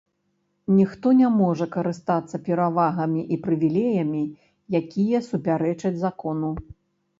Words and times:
Ніхто 0.77 1.11
не 1.19 1.27
можа 1.41 1.67
карыстацца 1.75 2.39
перавагамі 2.47 3.21
і 3.37 3.39
прывілеямі, 3.45 4.23
якія 4.83 5.23
супярэчаць 5.29 5.97
закону. 6.09 6.55